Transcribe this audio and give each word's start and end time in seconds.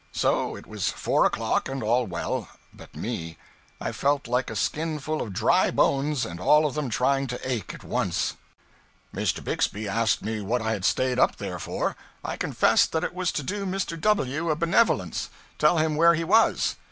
So 0.13 0.55
it 0.55 0.65
was 0.65 0.89
four 0.89 1.25
o'clock 1.25 1.69
and 1.69 1.83
all 1.83 2.07
well 2.07 2.47
but 2.73 2.95
me; 2.95 3.37
I 3.79 3.91
felt 3.91 4.27
like 4.27 4.49
a 4.49 4.55
skinful 4.55 5.21
of 5.21 5.31
dry 5.31 5.69
bones 5.69 6.25
and 6.25 6.39
all 6.39 6.65
of 6.65 6.73
them 6.73 6.89
trying 6.89 7.27
to 7.27 7.47
ache 7.47 7.71
at 7.75 7.83
once. 7.83 8.35
Mr. 9.13 9.43
Bixby 9.43 9.87
asked 9.87 10.23
me 10.23 10.41
what 10.41 10.59
I 10.63 10.71
had 10.71 10.85
stayed 10.85 11.19
up 11.19 11.35
there 11.35 11.59
for. 11.59 11.95
I 12.25 12.35
confessed 12.35 12.93
that 12.93 13.03
it 13.03 13.13
was 13.13 13.31
to 13.33 13.43
do 13.43 13.63
Mr. 13.63 14.01
W 14.01 14.49
a 14.49 14.55
benevolence, 14.55 15.29
tell 15.59 15.77
him 15.77 15.95
where 15.95 16.15
he 16.15 16.23
was. 16.23 16.77